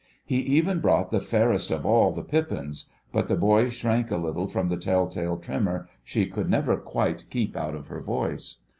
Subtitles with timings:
[0.25, 4.47] He even brought the Fairest of All the Pippins, but the boy shrank a little
[4.47, 8.61] from the tell tale tremor she could never quite keep out of her voice.